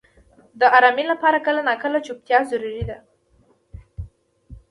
•د 0.59 0.61
آرامۍ 0.77 1.05
لپاره 1.11 1.37
کله 1.45 1.61
ناکله 1.69 1.97
چوپتیا 2.05 2.39
ضروري 2.51 2.83
ده. 2.89 2.97